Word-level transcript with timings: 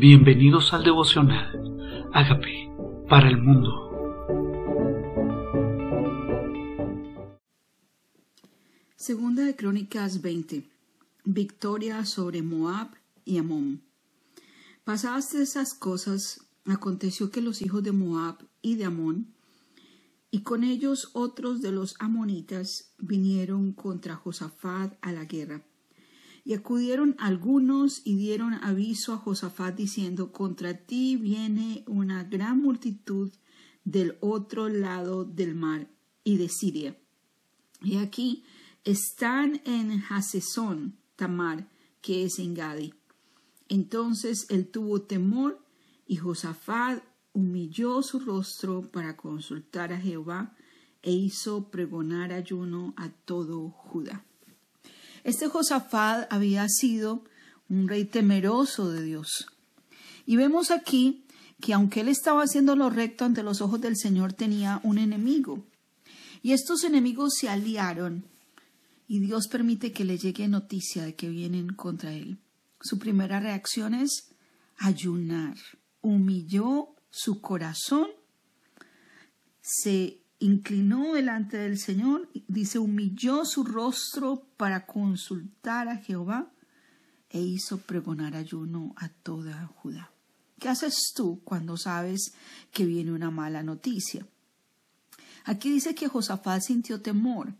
Bienvenidos 0.00 0.72
al 0.72 0.82
devocional. 0.82 2.08
Hágame 2.14 2.72
para 3.06 3.28
el 3.28 3.36
mundo. 3.36 3.68
Segunda 8.96 9.44
de 9.44 9.54
Crónicas 9.54 10.22
20. 10.22 10.66
Victoria 11.26 12.06
sobre 12.06 12.40
Moab 12.40 12.88
y 13.26 13.36
Amón. 13.36 13.82
Pasadas 14.84 15.34
esas 15.34 15.74
cosas, 15.74 16.46
aconteció 16.64 17.30
que 17.30 17.42
los 17.42 17.60
hijos 17.60 17.82
de 17.82 17.92
Moab 17.92 18.38
y 18.62 18.76
de 18.76 18.86
Amón, 18.86 19.34
y 20.30 20.40
con 20.40 20.64
ellos 20.64 21.10
otros 21.12 21.60
de 21.60 21.72
los 21.72 21.96
amonitas, 21.98 22.94
vinieron 22.96 23.74
contra 23.74 24.16
Josafat 24.16 24.96
a 25.02 25.12
la 25.12 25.26
guerra 25.26 25.60
y 26.44 26.54
acudieron 26.54 27.16
algunos 27.18 28.02
y 28.04 28.16
dieron 28.16 28.54
aviso 28.54 29.12
a 29.12 29.18
Josafat 29.18 29.76
diciendo, 29.76 30.32
contra 30.32 30.74
ti 30.74 31.16
viene 31.16 31.84
una 31.86 32.24
gran 32.24 32.60
multitud 32.60 33.32
del 33.84 34.16
otro 34.20 34.68
lado 34.68 35.24
del 35.24 35.54
mar 35.54 35.88
y 36.24 36.36
de 36.36 36.48
Siria. 36.48 36.96
Y 37.82 37.96
aquí 37.96 38.44
están 38.84 39.60
en 39.64 40.02
Hasesón, 40.08 40.98
Tamar, 41.16 41.68
que 42.00 42.24
es 42.24 42.38
en 42.38 42.54
Gadi. 42.54 42.94
Entonces 43.68 44.46
él 44.48 44.68
tuvo 44.68 45.02
temor 45.02 45.64
y 46.06 46.16
Josafat 46.16 47.02
humilló 47.32 48.02
su 48.02 48.18
rostro 48.18 48.82
para 48.82 49.16
consultar 49.16 49.92
a 49.92 50.00
Jehová 50.00 50.56
e 51.02 51.12
hizo 51.12 51.70
pregonar 51.70 52.32
ayuno 52.32 52.94
a 52.96 53.10
todo 53.10 53.70
Judá. 53.70 54.24
Este 55.24 55.48
Josafat 55.48 56.32
había 56.32 56.68
sido 56.68 57.24
un 57.68 57.88
rey 57.88 58.04
temeroso 58.04 58.90
de 58.90 59.02
Dios. 59.02 59.46
Y 60.26 60.36
vemos 60.36 60.70
aquí 60.70 61.24
que 61.60 61.74
aunque 61.74 62.00
él 62.00 62.08
estaba 62.08 62.42
haciendo 62.42 62.74
lo 62.76 62.90
recto 62.90 63.24
ante 63.24 63.42
los 63.42 63.60
ojos 63.60 63.80
del 63.80 63.96
Señor, 63.96 64.32
tenía 64.32 64.80
un 64.82 64.98
enemigo. 64.98 65.64
Y 66.42 66.52
estos 66.52 66.84
enemigos 66.84 67.34
se 67.38 67.48
aliaron 67.48 68.24
y 69.06 69.18
Dios 69.18 69.48
permite 69.48 69.92
que 69.92 70.04
le 70.04 70.18
llegue 70.18 70.48
noticia 70.48 71.04
de 71.04 71.14
que 71.14 71.28
vienen 71.28 71.74
contra 71.74 72.12
él. 72.12 72.38
Su 72.80 72.98
primera 72.98 73.40
reacción 73.40 73.92
es 73.92 74.30
ayunar. 74.78 75.56
Humilló 76.00 76.94
su 77.10 77.40
corazón, 77.40 78.06
se 79.60 80.19
inclinó 80.40 81.14
delante 81.14 81.58
del 81.58 81.78
Señor, 81.78 82.28
dice, 82.48 82.78
humilló 82.78 83.44
su 83.44 83.62
rostro 83.62 84.46
para 84.56 84.86
consultar 84.86 85.88
a 85.88 85.98
Jehová 85.98 86.50
e 87.28 87.40
hizo 87.40 87.78
pregonar 87.78 88.34
ayuno 88.34 88.94
a 88.96 89.08
toda 89.08 89.66
Judá. 89.66 90.10
¿Qué 90.58 90.68
haces 90.68 91.12
tú 91.14 91.40
cuando 91.44 91.76
sabes 91.76 92.34
que 92.72 92.84
viene 92.84 93.12
una 93.12 93.30
mala 93.30 93.62
noticia? 93.62 94.26
Aquí 95.44 95.70
dice 95.70 95.94
que 95.94 96.08
Josafat 96.08 96.62
sintió 96.62 97.00
temor, 97.00 97.54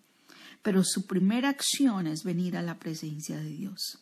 pero 0.62 0.83
su 0.84 1.06
primera 1.06 1.48
acción 1.48 2.06
es 2.06 2.25
venir 2.25 2.56
a 2.56 2.62
la 2.62 2.78
presencia 2.78 3.37
de 3.39 3.50
Dios. 3.50 4.00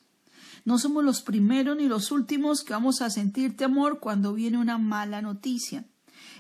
No 0.64 0.78
somos 0.78 1.04
los 1.04 1.22
primeros 1.22 1.76
ni 1.76 1.86
los 1.86 2.10
últimos 2.10 2.62
que 2.62 2.72
vamos 2.72 3.00
a 3.00 3.10
sentir 3.10 3.56
temor 3.56 4.00
cuando 4.00 4.34
viene 4.34 4.58
una 4.58 4.78
mala 4.78 5.22
noticia. 5.22 5.84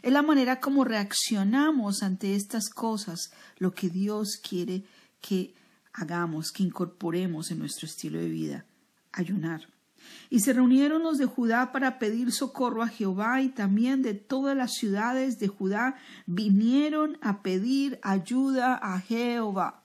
Es 0.02 0.12
la 0.12 0.22
manera 0.22 0.60
como 0.60 0.84
reaccionamos 0.84 2.02
ante 2.02 2.34
estas 2.34 2.68
cosas 2.68 3.32
lo 3.58 3.72
que 3.72 3.88
Dios 3.88 4.40
quiere 4.42 4.84
que 5.20 5.54
hagamos, 5.92 6.52
que 6.52 6.62
incorporemos 6.62 7.50
en 7.50 7.58
nuestro 7.58 7.86
estilo 7.86 8.18
de 8.18 8.28
vida, 8.28 8.66
ayunar. 9.12 9.68
Y 10.30 10.40
se 10.40 10.52
reunieron 10.52 11.02
los 11.02 11.18
de 11.18 11.26
Judá 11.26 11.72
para 11.72 11.98
pedir 11.98 12.32
socorro 12.32 12.82
a 12.82 12.88
Jehová 12.88 13.40
y 13.42 13.48
también 13.48 14.02
de 14.02 14.14
todas 14.14 14.56
las 14.56 14.74
ciudades 14.74 15.38
de 15.38 15.48
Judá 15.48 15.96
vinieron 16.26 17.18
a 17.20 17.42
pedir 17.42 17.98
ayuda 18.02 18.74
a 18.74 19.00
Jehová. 19.00 19.82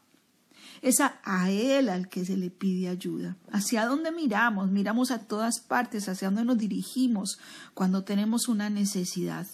Es 0.81 1.00
a, 1.00 1.50
Él 1.50 1.88
al 1.88 2.09
que 2.09 2.25
se 2.25 2.35
le 2.35 2.50
pide 2.50 2.90
ayuda. 2.90 3.38
¿Hacia 3.52 3.85
dónde 3.85 4.12
miramos? 4.12 4.69
Miramos 4.69 5.12
a 5.12 5.19
todas 5.19 5.62
partes, 5.62 6.09
hacia 6.09 6.28
dónde 6.28 6.44
nos 6.44 6.57
dirigimos 6.57 7.40
cuando 7.73 8.03
tenemos 8.03 8.50
una 8.50 8.69
necesidad. 8.69 9.47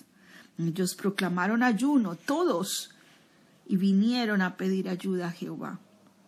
Ellos 0.60 0.94
proclamaron 0.94 1.64
ayuno, 1.64 2.16
todos, 2.16 2.92
y 3.66 3.78
vinieron 3.78 4.42
a 4.42 4.58
pedir 4.58 4.90
ayuda 4.90 5.28
a 5.28 5.32
Jehová. 5.32 5.80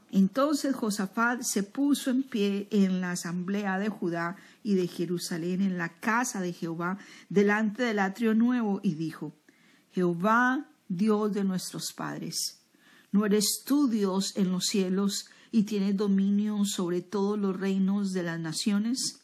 Entonces 0.09 0.75
Josafat 0.75 1.41
se 1.41 1.63
puso 1.63 2.11
en 2.11 2.23
pie 2.23 2.67
en 2.71 3.01
la 3.01 3.11
asamblea 3.11 3.77
de 3.77 3.89
Judá 3.89 4.35
y 4.63 4.75
de 4.75 4.87
Jerusalén, 4.87 5.61
en 5.61 5.77
la 5.77 5.89
casa 5.99 6.39
de 6.41 6.53
Jehová, 6.53 6.97
delante 7.29 7.83
del 7.83 7.99
atrio 7.99 8.33
nuevo, 8.33 8.79
y 8.83 8.95
dijo, 8.95 9.33
Jehová, 9.91 10.65
Dios 10.87 11.33
de 11.33 11.43
nuestros 11.43 11.93
padres, 11.93 12.61
¿no 13.11 13.25
eres 13.25 13.63
tú 13.65 13.87
Dios 13.87 14.33
en 14.35 14.51
los 14.51 14.65
cielos 14.65 15.27
y 15.51 15.63
tienes 15.63 15.95
dominio 15.97 16.63
sobre 16.65 17.01
todos 17.01 17.39
los 17.39 17.57
reinos 17.57 18.11
de 18.11 18.23
las 18.23 18.39
naciones? 18.39 19.20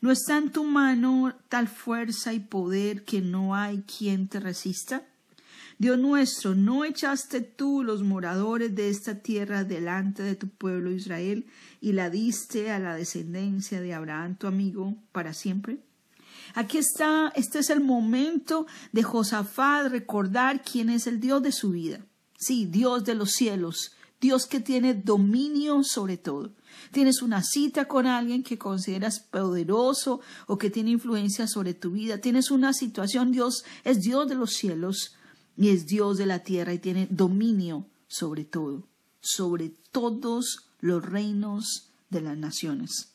¿No 0.00 0.10
está 0.10 0.38
en 0.38 0.50
tu 0.50 0.64
mano 0.64 1.34
tal 1.48 1.68
fuerza 1.68 2.34
y 2.34 2.40
poder 2.40 3.04
que 3.04 3.20
no 3.20 3.54
hay 3.54 3.82
quien 3.82 4.28
te 4.28 4.40
resista? 4.40 5.04
Dios 5.78 5.98
nuestro, 5.98 6.54
¿no 6.54 6.84
echaste 6.84 7.42
tú 7.42 7.82
los 7.82 8.02
moradores 8.02 8.74
de 8.74 8.88
esta 8.88 9.16
tierra 9.16 9.62
delante 9.62 10.22
de 10.22 10.34
tu 10.34 10.48
pueblo 10.48 10.90
Israel 10.90 11.46
y 11.82 11.92
la 11.92 12.08
diste 12.08 12.70
a 12.70 12.78
la 12.78 12.94
descendencia 12.94 13.80
de 13.80 13.92
Abraham, 13.92 14.36
tu 14.36 14.46
amigo, 14.46 14.96
para 15.12 15.34
siempre? 15.34 15.78
Aquí 16.54 16.78
está, 16.78 17.30
este 17.34 17.58
es 17.58 17.68
el 17.68 17.80
momento 17.80 18.66
de 18.92 19.02
Josafat 19.02 19.88
recordar 19.88 20.62
quién 20.62 20.88
es 20.88 21.06
el 21.06 21.20
Dios 21.20 21.42
de 21.42 21.52
su 21.52 21.70
vida. 21.70 22.00
Sí, 22.38 22.66
Dios 22.66 23.04
de 23.04 23.14
los 23.14 23.32
cielos, 23.32 23.95
Dios 24.20 24.46
que 24.46 24.60
tiene 24.60 24.94
dominio 24.94 25.82
sobre 25.84 26.16
todo. 26.16 26.52
Tienes 26.90 27.22
una 27.22 27.42
cita 27.42 27.86
con 27.86 28.06
alguien 28.06 28.42
que 28.42 28.58
consideras 28.58 29.20
poderoso 29.20 30.20
o 30.46 30.58
que 30.58 30.70
tiene 30.70 30.90
influencia 30.90 31.46
sobre 31.46 31.74
tu 31.74 31.92
vida. 31.92 32.18
Tienes 32.18 32.50
una 32.50 32.72
situación, 32.72 33.32
Dios 33.32 33.64
es 33.84 34.00
Dios 34.00 34.28
de 34.28 34.34
los 34.34 34.52
cielos 34.52 35.14
y 35.56 35.68
es 35.68 35.86
Dios 35.86 36.16
de 36.18 36.26
la 36.26 36.40
tierra 36.40 36.72
y 36.72 36.78
tiene 36.78 37.08
dominio 37.10 37.86
sobre 38.08 38.44
todo, 38.44 38.88
sobre 39.20 39.72
todos 39.92 40.70
los 40.80 41.04
reinos 41.04 41.90
de 42.10 42.20
las 42.20 42.36
naciones. 42.36 43.12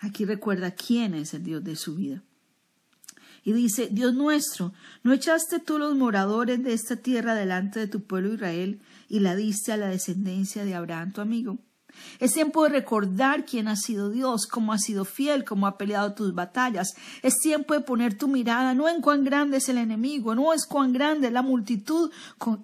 Aquí 0.00 0.24
recuerda 0.24 0.72
quién 0.72 1.14
es 1.14 1.34
el 1.34 1.42
Dios 1.42 1.64
de 1.64 1.76
su 1.76 1.96
vida. 1.96 2.22
Y 3.44 3.52
dice, 3.52 3.88
Dios 3.90 4.12
nuestro, 4.12 4.72
¿no 5.04 5.12
echaste 5.12 5.60
tú 5.60 5.78
los 5.78 5.94
moradores 5.94 6.62
de 6.64 6.72
esta 6.72 6.96
tierra 6.96 7.34
delante 7.34 7.78
de 7.78 7.86
tu 7.86 8.02
pueblo 8.02 8.34
Israel 8.34 8.80
y 9.08 9.20
la 9.20 9.36
diste 9.36 9.72
a 9.72 9.76
la 9.76 9.88
descendencia 9.88 10.64
de 10.64 10.74
Abraham 10.74 11.12
tu 11.12 11.20
amigo? 11.20 11.58
Es 12.20 12.32
tiempo 12.32 12.64
de 12.64 12.70
recordar 12.70 13.44
quién 13.44 13.68
ha 13.68 13.76
sido 13.76 14.10
Dios, 14.10 14.46
cómo 14.46 14.72
ha 14.72 14.78
sido 14.78 15.04
fiel, 15.04 15.44
cómo 15.44 15.66
ha 15.66 15.76
peleado 15.76 16.14
tus 16.14 16.34
batallas. 16.34 16.94
Es 17.22 17.38
tiempo 17.38 17.74
de 17.74 17.80
poner 17.80 18.16
tu 18.16 18.28
mirada 18.28 18.74
no 18.74 18.88
en 18.88 19.00
cuán 19.00 19.24
grande 19.24 19.58
es 19.58 19.68
el 19.68 19.78
enemigo, 19.78 20.34
no 20.34 20.52
es 20.52 20.66
cuán 20.66 20.92
grande 20.92 21.30
la 21.30 21.42
multitud 21.42 22.10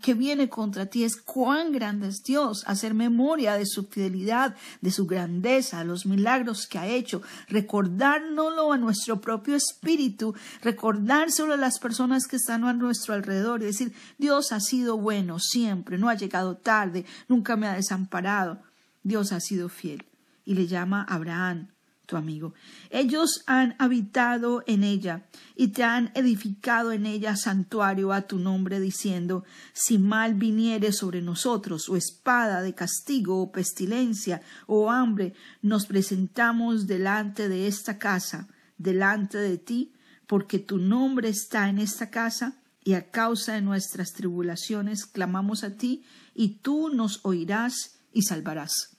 que 0.00 0.14
viene 0.14 0.48
contra 0.48 0.86
ti, 0.86 1.04
es 1.04 1.16
cuán 1.16 1.72
grande 1.72 2.08
es 2.08 2.22
Dios. 2.22 2.64
Hacer 2.66 2.94
memoria 2.94 3.54
de 3.54 3.66
su 3.66 3.86
fidelidad, 3.86 4.56
de 4.80 4.90
su 4.90 5.06
grandeza, 5.06 5.84
los 5.84 6.06
milagros 6.06 6.66
que 6.66 6.78
ha 6.78 6.86
hecho. 6.86 7.22
Recordárnoslo 7.48 8.72
a 8.72 8.78
nuestro 8.78 9.20
propio 9.20 9.56
espíritu, 9.56 10.34
recordárselo 10.62 11.54
a 11.54 11.56
las 11.56 11.78
personas 11.78 12.26
que 12.26 12.36
están 12.36 12.64
a 12.64 12.72
nuestro 12.72 13.14
alrededor 13.14 13.62
y 13.62 13.66
decir, 13.66 13.92
Dios 14.18 14.52
ha 14.52 14.60
sido 14.60 14.96
bueno 14.96 15.38
siempre, 15.38 15.98
no 15.98 16.08
ha 16.08 16.14
llegado 16.14 16.56
tarde, 16.56 17.04
nunca 17.28 17.56
me 17.56 17.66
ha 17.66 17.74
desamparado. 17.74 18.71
Dios 19.02 19.32
ha 19.32 19.40
sido 19.40 19.68
fiel 19.68 20.04
y 20.44 20.54
le 20.54 20.66
llama 20.66 21.04
Abraham, 21.08 21.68
tu 22.06 22.16
amigo. 22.16 22.54
Ellos 22.90 23.42
han 23.46 23.74
habitado 23.78 24.62
en 24.66 24.84
ella 24.84 25.24
y 25.56 25.68
te 25.68 25.84
han 25.84 26.10
edificado 26.14 26.92
en 26.92 27.06
ella 27.06 27.36
santuario 27.36 28.12
a 28.12 28.22
tu 28.22 28.38
nombre, 28.38 28.80
diciendo, 28.80 29.44
si 29.72 29.98
mal 29.98 30.34
viniere 30.34 30.92
sobre 30.92 31.22
nosotros, 31.22 31.88
o 31.88 31.96
espada 31.96 32.62
de 32.62 32.74
castigo, 32.74 33.40
o 33.40 33.52
pestilencia, 33.52 34.42
o 34.66 34.90
hambre, 34.90 35.34
nos 35.62 35.86
presentamos 35.86 36.86
delante 36.86 37.48
de 37.48 37.66
esta 37.66 37.98
casa, 37.98 38.48
delante 38.78 39.38
de 39.38 39.58
ti, 39.58 39.92
porque 40.26 40.58
tu 40.58 40.78
nombre 40.78 41.28
está 41.28 41.68
en 41.68 41.78
esta 41.78 42.10
casa, 42.10 42.58
y 42.84 42.94
a 42.94 43.10
causa 43.10 43.54
de 43.54 43.62
nuestras 43.62 44.12
tribulaciones 44.12 45.06
clamamos 45.06 45.62
a 45.62 45.76
ti, 45.76 46.02
y 46.34 46.56
tú 46.62 46.88
nos 46.88 47.20
oirás 47.22 48.01
y 48.12 48.22
salvarás. 48.22 48.96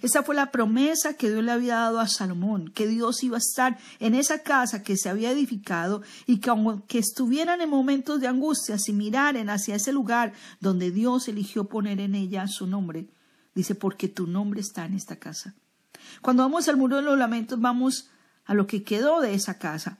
Esa 0.00 0.22
fue 0.22 0.34
la 0.34 0.50
promesa 0.50 1.14
que 1.14 1.30
Dios 1.30 1.44
le 1.44 1.52
había 1.52 1.76
dado 1.76 2.00
a 2.00 2.08
Salomón, 2.08 2.70
que 2.72 2.86
Dios 2.86 3.22
iba 3.22 3.36
a 3.36 3.38
estar 3.38 3.78
en 3.98 4.14
esa 4.14 4.42
casa 4.42 4.82
que 4.82 4.96
se 4.96 5.08
había 5.08 5.30
edificado 5.30 6.02
y 6.26 6.38
que 6.38 6.50
aunque 6.50 6.98
estuvieran 6.98 7.60
en 7.60 7.68
momentos 7.68 8.20
de 8.20 8.28
angustia, 8.28 8.78
si 8.78 8.92
miraren 8.92 9.50
hacia 9.50 9.74
ese 9.74 9.92
lugar 9.92 10.32
donde 10.60 10.90
Dios 10.90 11.28
eligió 11.28 11.64
poner 11.64 12.00
en 12.00 12.14
ella 12.14 12.46
su 12.48 12.66
nombre, 12.66 13.08
dice, 13.54 13.74
porque 13.74 14.08
tu 14.08 14.26
nombre 14.26 14.60
está 14.60 14.86
en 14.86 14.94
esta 14.94 15.16
casa. 15.16 15.54
Cuando 16.22 16.42
vamos 16.42 16.68
al 16.68 16.76
muro 16.76 16.96
de 16.96 17.02
los 17.02 17.18
lamentos, 17.18 17.60
vamos 17.60 18.08
a 18.44 18.54
lo 18.54 18.66
que 18.66 18.82
quedó 18.82 19.20
de 19.20 19.34
esa 19.34 19.58
casa. 19.58 19.98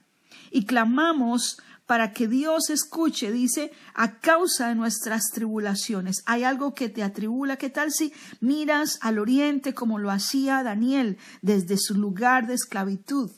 Y 0.53 0.65
clamamos 0.65 1.57
para 1.87 2.13
que 2.13 2.27
Dios 2.27 2.69
escuche, 2.69 3.31
dice, 3.31 3.71
a 3.95 4.19
causa 4.19 4.67
de 4.67 4.75
nuestras 4.75 5.31
tribulaciones. 5.33 6.21
Hay 6.27 6.43
algo 6.43 6.75
que 6.75 6.89
te 6.89 7.01
atribula. 7.01 7.57
¿Qué 7.57 7.71
tal 7.71 7.91
si 7.91 8.13
miras 8.39 8.99
al 9.01 9.17
oriente 9.17 9.73
como 9.73 9.97
lo 9.97 10.11
hacía 10.11 10.61
Daniel 10.61 11.17
desde 11.41 11.77
su 11.77 11.95
lugar 11.95 12.45
de 12.45 12.53
esclavitud? 12.53 13.31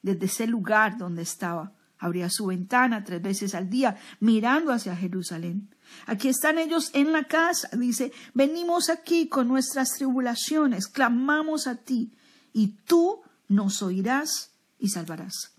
Desde 0.00 0.26
ese 0.26 0.46
lugar 0.46 0.96
donde 0.96 1.22
estaba. 1.22 1.72
Abría 1.98 2.30
su 2.30 2.46
ventana 2.46 3.02
tres 3.02 3.20
veces 3.20 3.56
al 3.56 3.68
día, 3.68 3.96
mirando 4.20 4.72
hacia 4.72 4.94
Jerusalén. 4.94 5.74
Aquí 6.06 6.28
están 6.28 6.56
ellos 6.58 6.90
en 6.94 7.10
la 7.10 7.24
casa. 7.24 7.68
Dice, 7.76 8.12
venimos 8.32 8.90
aquí 8.90 9.28
con 9.28 9.48
nuestras 9.48 9.90
tribulaciones, 9.90 10.86
clamamos 10.86 11.66
a 11.66 11.76
ti, 11.76 12.12
y 12.52 12.68
tú 12.84 13.22
nos 13.48 13.82
oirás 13.82 14.52
y 14.78 14.88
salvarás. 14.88 15.52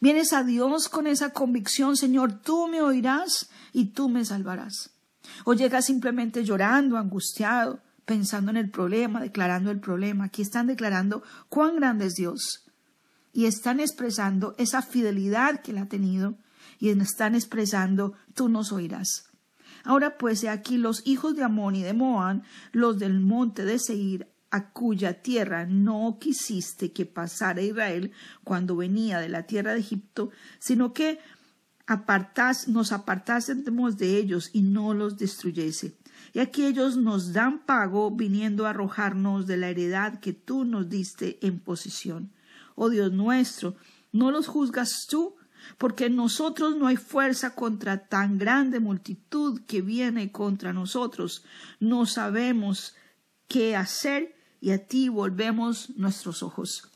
Vienes 0.00 0.32
a 0.32 0.44
Dios 0.44 0.88
con 0.88 1.06
esa 1.06 1.30
convicción, 1.30 1.96
Señor, 1.96 2.40
tú 2.40 2.68
me 2.68 2.82
oirás 2.82 3.50
y 3.72 3.86
tú 3.86 4.08
me 4.08 4.24
salvarás. 4.24 4.90
O 5.44 5.54
llegas 5.54 5.86
simplemente 5.86 6.44
llorando, 6.44 6.96
angustiado, 6.96 7.80
pensando 8.04 8.50
en 8.50 8.56
el 8.56 8.70
problema, 8.70 9.20
declarando 9.20 9.70
el 9.70 9.80
problema. 9.80 10.24
Aquí 10.24 10.42
están 10.42 10.66
declarando 10.66 11.22
cuán 11.48 11.76
grande 11.76 12.06
es 12.06 12.14
Dios. 12.14 12.64
Y 13.32 13.46
están 13.46 13.78
expresando 13.80 14.54
esa 14.58 14.82
fidelidad 14.82 15.60
que 15.60 15.70
él 15.70 15.78
ha 15.78 15.86
tenido 15.86 16.36
y 16.78 16.88
están 16.90 17.34
expresando 17.34 18.14
tú 18.34 18.48
nos 18.48 18.72
oirás. 18.72 19.30
Ahora 19.84 20.18
pues, 20.18 20.42
he 20.42 20.48
aquí 20.48 20.76
los 20.76 21.06
hijos 21.06 21.36
de 21.36 21.44
Amón 21.44 21.76
y 21.76 21.82
de 21.82 21.92
Moán, 21.94 22.42
los 22.72 22.98
del 22.98 23.20
monte 23.20 23.64
de 23.64 23.78
Seir, 23.78 24.28
a 24.50 24.70
cuya 24.70 25.22
tierra 25.22 25.66
no 25.66 26.18
quisiste 26.20 26.92
que 26.92 27.06
pasara 27.06 27.62
Israel 27.62 28.12
cuando 28.44 28.76
venía 28.76 29.18
de 29.18 29.28
la 29.28 29.44
tierra 29.44 29.74
de 29.74 29.80
Egipto, 29.80 30.30
sino 30.58 30.92
que 30.92 31.20
apartas, 31.86 32.68
nos 32.68 32.92
apartásemos 32.92 33.96
de 33.96 34.16
ellos 34.16 34.50
y 34.52 34.62
no 34.62 34.94
los 34.94 35.16
destruyese. 35.16 35.96
Y 36.32 36.38
aquí 36.40 36.64
ellos 36.64 36.96
nos 36.96 37.32
dan 37.32 37.64
pago 37.64 38.10
viniendo 38.10 38.66
a 38.66 38.70
arrojarnos 38.70 39.46
de 39.46 39.56
la 39.56 39.68
heredad 39.68 40.20
que 40.20 40.32
tú 40.32 40.64
nos 40.64 40.88
diste 40.88 41.44
en 41.44 41.58
posesión. 41.58 42.32
Oh 42.74 42.90
Dios 42.90 43.12
nuestro, 43.12 43.76
¿no 44.12 44.30
los 44.30 44.46
juzgas 44.46 45.06
tú? 45.08 45.36
Porque 45.78 46.06
en 46.06 46.16
nosotros 46.16 46.76
no 46.76 46.86
hay 46.86 46.96
fuerza 46.96 47.54
contra 47.54 48.06
tan 48.06 48.38
grande 48.38 48.80
multitud 48.80 49.60
que 49.66 49.82
viene 49.82 50.32
contra 50.32 50.72
nosotros. 50.72 51.44
No 51.80 52.06
sabemos 52.06 52.94
qué 53.48 53.76
hacer 53.76 54.39
y 54.60 54.70
a 54.72 54.86
ti 54.86 55.08
volvemos 55.08 55.90
nuestros 55.96 56.42
ojos. 56.42 56.90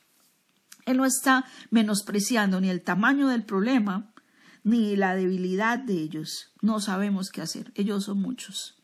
Él 0.87 0.99
no 0.99 1.07
está 1.07 1.47
menospreciando 1.71 2.61
ni 2.61 2.69
el 2.69 2.83
tamaño 2.83 3.29
del 3.29 3.45
problema, 3.45 4.13
ni 4.63 4.97
la 4.97 5.15
debilidad 5.15 5.79
de 5.79 5.95
ellos. 5.95 6.53
No 6.61 6.81
sabemos 6.81 7.31
qué 7.31 7.43
hacer. 7.43 7.73
Ellos 7.75 8.05
son 8.05 8.21
muchos. 8.21 8.77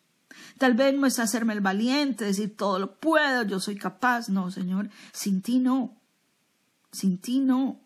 Tal 0.58 0.74
vez 0.74 0.94
no 0.94 1.06
es 1.06 1.18
hacerme 1.18 1.52
el 1.52 1.60
valiente, 1.60 2.24
decir 2.24 2.56
todo 2.56 2.78
lo 2.78 2.98
puedo, 2.98 3.42
yo 3.42 3.60
soy 3.60 3.76
capaz. 3.76 4.28
No, 4.28 4.50
Señor, 4.50 4.90
sin 5.12 5.42
ti 5.42 5.58
no. 5.58 6.00
Sin 6.92 7.18
ti 7.18 7.40
no. 7.40 7.80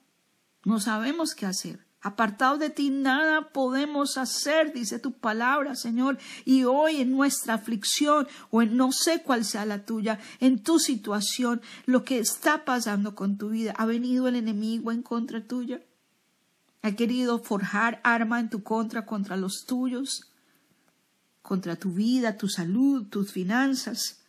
No 0.64 0.80
sabemos 0.80 1.34
qué 1.34 1.46
hacer. 1.46 1.84
Apartados 2.04 2.58
de 2.58 2.68
ti 2.68 2.90
nada 2.90 3.48
podemos 3.48 4.18
hacer, 4.18 4.74
dice 4.74 4.98
tu 4.98 5.12
palabra, 5.12 5.74
Señor. 5.74 6.18
Y 6.44 6.64
hoy 6.64 7.00
en 7.00 7.10
nuestra 7.12 7.54
aflicción, 7.54 8.28
o 8.50 8.60
en 8.60 8.76
no 8.76 8.92
sé 8.92 9.22
cuál 9.22 9.42
sea 9.42 9.64
la 9.64 9.86
tuya, 9.86 10.20
en 10.38 10.62
tu 10.62 10.78
situación, 10.78 11.62
lo 11.86 12.04
que 12.04 12.18
está 12.18 12.66
pasando 12.66 13.14
con 13.14 13.38
tu 13.38 13.48
vida, 13.48 13.72
ha 13.78 13.86
venido 13.86 14.28
el 14.28 14.36
enemigo 14.36 14.92
en 14.92 15.00
contra 15.02 15.46
tuya. 15.46 15.80
Ha 16.82 16.92
querido 16.92 17.38
forjar 17.38 18.02
arma 18.04 18.38
en 18.38 18.50
tu 18.50 18.62
contra 18.62 19.06
contra 19.06 19.38
los 19.38 19.64
tuyos, 19.64 20.30
contra 21.40 21.76
tu 21.76 21.92
vida, 21.92 22.36
tu 22.36 22.50
salud, 22.50 23.06
tus 23.06 23.32
finanzas. 23.32 24.20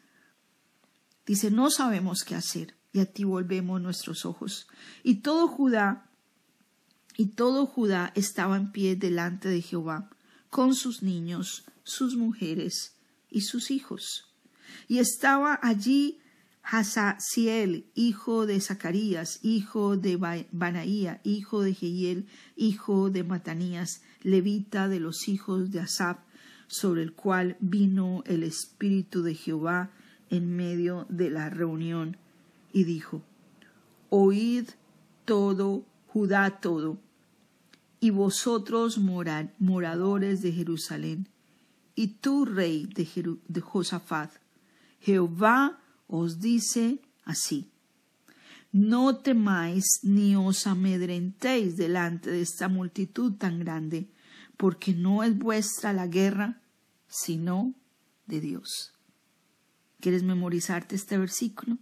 Dice, 1.26 1.52
no 1.52 1.70
sabemos 1.70 2.24
qué 2.24 2.36
hacer, 2.36 2.74
y 2.94 3.02
a 3.02 3.06
ti 3.06 3.26
volvemos 3.26 3.82
nuestros 3.82 4.26
ojos. 4.26 4.70
Y 5.04 5.16
todo 5.16 5.50
Judá 5.50 6.06
y 7.18 7.28
todo 7.28 7.66
Judá 7.66 8.12
estaba 8.16 8.58
en 8.58 8.72
pie 8.72 8.96
delante 8.96 9.50
de 9.50 9.62
Jehová, 9.62 10.10
con 10.50 10.76
sus 10.76 11.02
niños, 11.02 11.66
sus 11.84 12.16
mujeres 12.16 12.96
y 13.30 13.42
sus 13.42 13.72
hijos. 13.72 14.26
Y 14.88 15.00
estaba 15.00 15.60
allí 15.62 16.20
Hazaziel, 16.64 17.86
hijo 17.94 18.46
de 18.48 18.60
Zacarías, 18.60 19.40
hijo 19.44 19.98
de 19.98 20.18
Banaía, 20.52 21.22
hijo 21.24 21.62
de 21.62 21.74
Jehiel, 21.76 22.26
hijo 22.56 23.12
de 23.12 23.24
Matanías, 23.24 24.02
levita 24.24 24.88
de 24.88 25.00
los 25.00 25.28
hijos 25.28 25.72
de 25.72 25.82
Asap, 25.82 26.20
sobre 26.68 27.04
el 27.04 27.14
cual 27.14 27.56
vino 27.60 28.24
el 28.26 28.42
Espíritu 28.42 29.22
de 29.22 29.36
Jehová 29.36 29.92
en 30.32 30.56
medio 30.56 31.06
de 31.10 31.30
la 31.30 31.52
reunión, 31.52 32.18
y 32.74 32.84
dijo, 32.84 33.22
Oíd 34.10 34.70
todo, 35.26 35.86
Judá 36.08 36.60
todo, 36.62 36.98
y 38.00 38.10
vosotros 38.10 38.98
moradores 38.98 40.42
de 40.42 40.52
Jerusalén, 40.52 41.30
y 41.96 42.08
tú, 42.08 42.46
rey 42.46 42.88
de, 42.88 43.08
de 43.48 43.62
Josafat, 43.62 44.32
Jehová 45.00 45.80
os 46.08 46.40
dice 46.40 47.00
así, 47.24 47.72
no 48.72 49.16
temáis 49.18 50.00
ni 50.04 50.36
os 50.36 50.68
amedrentéis 50.68 51.78
delante 51.78 52.30
de 52.30 52.42
esta 52.42 52.68
multitud 52.68 53.34
tan 53.34 53.60
grande, 53.60 54.10
porque 54.58 54.94
no 54.94 55.24
es 55.24 55.38
vuestra 55.38 55.94
la 55.94 56.08
guerra, 56.08 56.62
sino 57.08 57.74
de 58.26 58.42
Dios. 58.42 58.94
¿Quieres 60.02 60.24
memorizarte 60.24 60.96
este 60.96 61.18
versículo? 61.18 61.78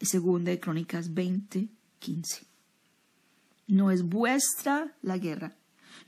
Segunda 0.00 0.50
de 0.50 0.58
Crónicas 0.58 1.14
20, 1.14 1.68
15. 2.00 2.51
No 3.66 3.90
es 3.90 4.02
vuestra 4.02 4.94
la 5.02 5.18
guerra, 5.18 5.56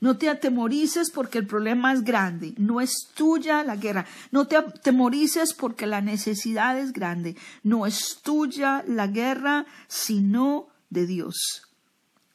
no 0.01 0.17
te 0.17 0.29
atemorices 0.29 1.09
porque 1.09 1.39
el 1.39 1.47
problema 1.47 1.93
es 1.93 2.03
grande. 2.03 2.53
No 2.57 2.81
es 2.81 3.07
tuya 3.15 3.63
la 3.63 3.75
guerra. 3.75 4.05
No 4.31 4.47
te 4.47 4.57
atemorices 4.57 5.53
porque 5.53 5.87
la 5.87 6.01
necesidad 6.01 6.77
es 6.77 6.93
grande. 6.93 7.35
No 7.63 7.85
es 7.85 8.19
tuya 8.23 8.83
la 8.87 9.07
guerra, 9.07 9.65
sino 9.87 10.67
de 10.89 11.07
Dios. 11.07 11.61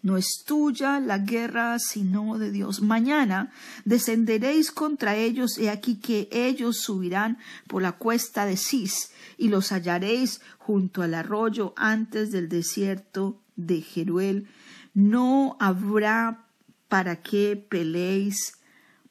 No 0.03 0.17
es 0.17 0.45
tuya 0.47 0.99
la 0.99 1.19
guerra, 1.19 1.79
sino 1.79 2.39
de 2.39 2.51
Dios. 2.51 2.81
Mañana 2.81 3.53
descenderéis 3.85 4.71
contra 4.71 5.15
ellos, 5.15 5.59
y 5.59 5.69
aquí 5.69 5.97
que 5.97 6.29
ellos 6.33 6.79
subirán 6.81 7.37
por 7.69 7.83
la 7.83 7.93
cuesta 7.93 8.47
de 8.47 8.57
Cis, 8.57 9.13
y 9.37 9.49
los 9.49 9.73
hallaréis 9.73 10.41
junto 10.59 11.03
al 11.03 11.13
arroyo 11.13 11.75
antes 11.77 12.31
del 12.31 12.49
desierto 12.49 13.43
de 13.57 13.83
Jeruel. 13.83 14.49
No 14.95 15.57
habrá 15.61 16.47
para 16.89 17.23
que 17.23 17.57
peleéis 17.57 18.55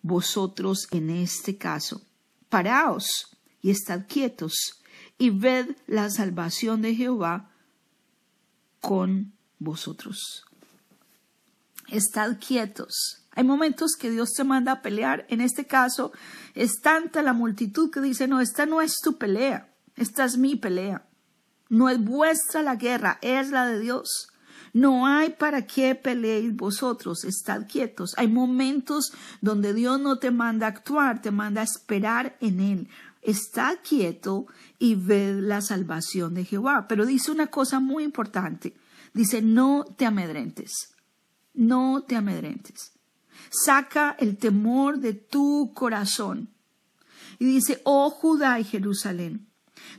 vosotros 0.01 0.87
en 0.91 1.09
este 1.09 1.57
caso. 1.57 2.01
Paraos 2.49 3.37
y 3.61 3.71
estad 3.71 4.05
quietos 4.07 4.81
y 5.17 5.29
ved 5.29 5.75
la 5.87 6.09
salvación 6.09 6.81
de 6.81 6.95
Jehová 6.95 7.51
con 8.81 9.33
vosotros. 9.59 10.45
Estad 11.89 12.37
quietos. 12.39 13.19
Hay 13.31 13.43
momentos 13.43 13.95
que 13.99 14.09
Dios 14.09 14.33
te 14.33 14.43
manda 14.43 14.71
a 14.73 14.81
pelear. 14.81 15.25
En 15.29 15.41
este 15.41 15.65
caso, 15.65 16.11
es 16.55 16.81
tanta 16.81 17.21
la 17.21 17.33
multitud 17.33 17.91
que 17.91 18.01
dice, 18.01 18.27
no, 18.27 18.41
esta 18.41 18.65
no 18.65 18.81
es 18.81 18.99
tu 19.01 19.17
pelea, 19.17 19.69
esta 19.95 20.25
es 20.25 20.37
mi 20.37 20.55
pelea. 20.55 21.05
No 21.69 21.89
es 21.89 22.03
vuestra 22.03 22.63
la 22.63 22.75
guerra, 22.75 23.19
es 23.21 23.49
la 23.51 23.67
de 23.67 23.79
Dios. 23.79 24.28
No 24.73 25.07
hay 25.07 25.31
para 25.31 25.65
qué 25.65 25.95
peleéis 25.95 26.55
vosotros, 26.55 27.23
estad 27.23 27.67
quietos. 27.67 28.13
Hay 28.17 28.27
momentos 28.27 29.11
donde 29.41 29.73
Dios 29.73 29.99
no 29.99 30.19
te 30.19 30.31
manda 30.31 30.67
a 30.67 30.69
actuar, 30.69 31.21
te 31.21 31.31
manda 31.31 31.61
a 31.61 31.65
esperar 31.65 32.37
en 32.39 32.59
Él. 32.59 32.89
Estad 33.21 33.79
quieto 33.87 34.47
y 34.77 34.95
ved 34.95 35.39
la 35.39 35.61
salvación 35.61 36.33
de 36.33 36.45
Jehová. 36.45 36.87
Pero 36.87 37.05
dice 37.05 37.31
una 37.31 37.47
cosa 37.47 37.79
muy 37.79 38.03
importante. 38.03 38.75
Dice, 39.13 39.41
no 39.41 39.85
te 39.97 40.05
amedrentes. 40.05 40.93
No 41.53 42.03
te 42.07 42.15
amedrentes. 42.15 42.93
Saca 43.49 44.15
el 44.19 44.37
temor 44.37 44.99
de 44.99 45.13
tu 45.13 45.71
corazón. 45.73 46.49
Y 47.39 47.45
dice, 47.45 47.81
oh 47.85 48.09
Judá 48.09 48.59
y 48.59 48.63
Jerusalén, 48.63 49.47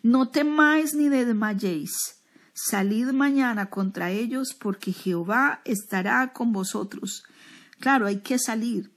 no 0.03 0.29
temáis 0.29 0.95
ni 0.95 1.09
desmayéis 1.09 2.20
Salid 2.53 3.09
mañana 3.13 3.67
contra 3.67 4.11
ellos, 4.11 4.55
porque 4.59 4.93
Jehová 4.93 5.61
estará 5.65 6.33
con 6.33 6.53
vosotros. 6.53 7.25
Claro, 7.79 8.07
hay 8.07 8.21
que 8.21 8.39
salir. 8.39 8.93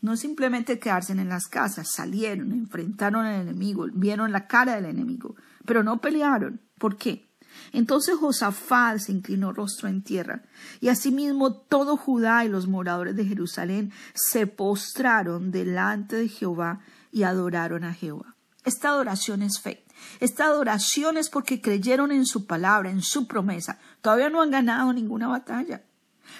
No 0.00 0.16
simplemente 0.16 0.78
quedarse 0.78 1.12
en 1.12 1.28
las 1.28 1.46
casas, 1.46 1.90
salieron, 1.92 2.52
enfrentaron 2.52 3.24
al 3.24 3.40
enemigo, 3.40 3.86
vieron 3.92 4.30
la 4.30 4.46
cara 4.46 4.76
del 4.76 4.84
enemigo, 4.84 5.34
pero 5.64 5.82
no 5.82 6.00
pelearon. 6.00 6.60
¿Por 6.78 6.96
qué? 6.96 7.26
Entonces 7.72 8.16
Josafat 8.16 8.98
se 8.98 9.12
inclinó 9.12 9.52
rostro 9.52 9.88
en 9.88 10.02
tierra, 10.02 10.42
y 10.80 10.88
asimismo 10.88 11.54
todo 11.54 11.96
Judá 11.96 12.44
y 12.44 12.48
los 12.48 12.68
moradores 12.68 13.16
de 13.16 13.24
Jerusalén 13.24 13.92
se 14.14 14.46
postraron 14.46 15.50
delante 15.50 16.16
de 16.16 16.28
Jehová 16.28 16.80
y 17.10 17.22
adoraron 17.22 17.82
a 17.82 17.94
Jehová. 17.94 18.35
Esta 18.66 18.88
adoración 18.88 19.42
es 19.42 19.60
fe. 19.60 19.84
Esta 20.18 20.46
adoración 20.46 21.16
es 21.16 21.30
porque 21.30 21.60
creyeron 21.60 22.10
en 22.10 22.26
su 22.26 22.46
palabra, 22.46 22.90
en 22.90 23.00
su 23.00 23.28
promesa. 23.28 23.78
Todavía 24.02 24.28
no 24.28 24.42
han 24.42 24.50
ganado 24.50 24.92
ninguna 24.92 25.28
batalla, 25.28 25.84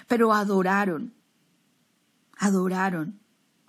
pero 0.08 0.34
adoraron. 0.34 1.14
Adoraron. 2.36 3.20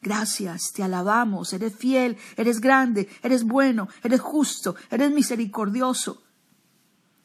Gracias, 0.01 0.71
te 0.73 0.81
alabamos, 0.81 1.53
eres 1.53 1.75
fiel, 1.75 2.17
eres 2.35 2.59
grande, 2.59 3.07
eres 3.21 3.43
bueno, 3.43 3.89
eres 4.03 4.21
justo, 4.21 4.75
eres 4.89 5.11
misericordioso. 5.11 6.23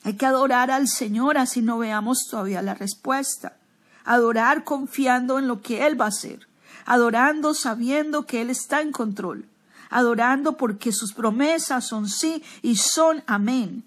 Hay 0.05 0.17
que 0.17 0.27
adorar 0.27 0.71
al 0.71 0.87
Señor 0.87 1.39
así 1.39 1.63
no 1.63 1.79
veamos 1.79 2.27
todavía 2.31 2.61
la 2.61 2.75
respuesta. 2.75 3.59
Adorar 4.05 4.65
confiando 4.65 5.39
en 5.39 5.49
lo 5.49 5.63
que 5.63 5.87
Él 5.87 5.99
va 5.99 6.07
a 6.07 6.09
hacer. 6.09 6.47
Adorando 6.85 7.55
sabiendo 7.55 8.27
que 8.27 8.43
Él 8.43 8.51
está 8.51 8.83
en 8.83 8.93
control. 8.93 9.49
Adorando 9.93 10.57
porque 10.57 10.91
sus 10.91 11.13
promesas 11.13 11.87
son 11.87 12.09
sí 12.09 12.43
y 12.63 12.77
son 12.77 13.23
amén. 13.27 13.85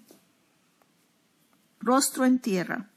Rostro 1.80 2.24
en 2.24 2.38
tierra. 2.38 2.90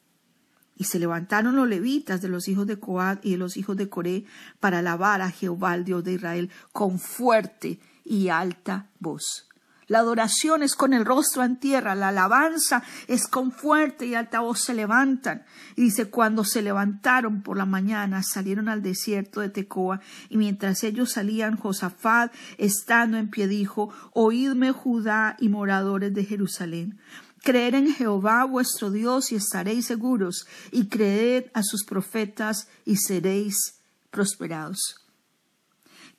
Y 0.75 0.85
se 0.85 0.99
levantaron 0.99 1.57
los 1.57 1.67
levitas 1.67 2.21
de 2.21 2.29
los 2.29 2.47
hijos 2.47 2.65
de 2.65 2.79
Coad 2.79 3.17
y 3.21 3.31
de 3.31 3.37
los 3.37 3.57
hijos 3.57 3.75
de 3.75 3.89
Coré 3.89 4.25
para 4.61 4.79
alabar 4.79 5.21
a 5.21 5.29
Jehová, 5.29 5.75
el 5.75 5.83
Dios 5.83 6.05
de 6.05 6.13
Israel, 6.13 6.49
con 6.71 6.99
fuerte 6.99 7.81
y 8.05 8.29
alta 8.29 8.87
voz. 8.99 9.48
La 9.89 9.99
adoración 9.99 10.61
es 10.61 10.75
con 10.75 10.93
el 10.93 11.03
rostro 11.03 11.43
en 11.43 11.57
tierra, 11.57 11.95
la 11.95 12.09
alabanza 12.09 12.83
es 13.07 13.27
con 13.27 13.51
fuerte 13.51 14.05
y 14.05 14.13
alta 14.13 14.39
voz 14.39 14.61
se 14.61 14.75
levantan. 14.75 15.43
Y 15.75 15.81
dice, 15.81 16.11
cuando 16.11 16.43
se 16.43 16.61
levantaron 16.61 17.41
por 17.41 17.57
la 17.57 17.65
mañana, 17.65 18.21
salieron 18.21 18.69
al 18.69 18.83
desierto 18.83 19.41
de 19.41 19.49
Tecoa, 19.49 19.99
y 20.29 20.37
mientras 20.37 20.83
ellos 20.83 21.13
salían, 21.13 21.57
Josafat, 21.57 22.31
estando 22.59 23.17
en 23.17 23.31
pie, 23.31 23.47
dijo, 23.47 23.91
Oídme 24.13 24.71
Judá 24.71 25.35
y 25.39 25.49
moradores 25.49 26.13
de 26.13 26.23
Jerusalén. 26.23 26.99
Creed 27.41 27.73
en 27.73 27.91
Jehová 27.91 28.45
vuestro 28.45 28.91
Dios 28.91 29.31
y 29.31 29.37
estaréis 29.37 29.87
seguros, 29.87 30.45
y 30.71 30.87
creed 30.87 31.45
a 31.55 31.63
sus 31.63 31.83
profetas 31.83 32.67
y 32.85 32.97
seréis 32.97 33.79
prosperados. 34.11 34.97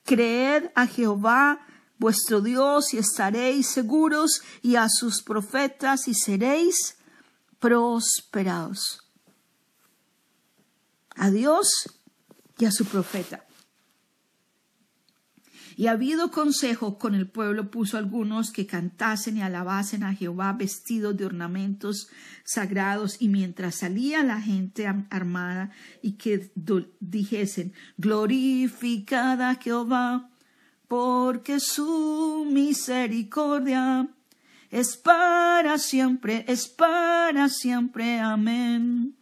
Creed 0.03 0.71
a 0.75 0.87
Jehová 0.87 1.61
vuestro 2.01 2.41
Dios 2.41 2.95
y 2.95 2.97
estaréis 2.97 3.67
seguros 3.67 4.41
y 4.63 4.75
a 4.75 4.89
sus 4.89 5.21
profetas 5.21 6.07
y 6.07 6.15
seréis 6.15 6.97
prosperados. 7.59 9.07
A 11.15 11.29
Dios 11.29 11.67
y 12.57 12.65
a 12.65 12.71
su 12.71 12.85
profeta. 12.85 13.45
Y 15.77 15.87
habido 15.87 16.31
consejo 16.31 16.97
con 16.97 17.13
el 17.13 17.29
pueblo, 17.29 17.69
puso 17.69 17.99
algunos 17.99 18.51
que 18.51 18.65
cantasen 18.65 19.37
y 19.37 19.43
alabasen 19.43 20.03
a 20.03 20.15
Jehová 20.15 20.53
vestidos 20.53 21.15
de 21.15 21.25
ornamentos 21.25 22.09
sagrados, 22.43 23.17
y 23.19 23.29
mientras 23.29 23.75
salía 23.75 24.23
la 24.23 24.41
gente 24.41 24.87
armada, 24.87 25.71
y 26.01 26.13
que 26.13 26.51
dijesen, 26.99 27.73
glorificada 27.97 29.55
Jehová, 29.55 30.30
porque 30.91 31.61
su 31.61 32.45
misericordia 32.51 34.09
es 34.69 34.97
para 34.97 35.77
siempre, 35.77 36.43
es 36.49 36.67
para 36.67 37.47
siempre. 37.47 38.19
Amén. 38.19 39.15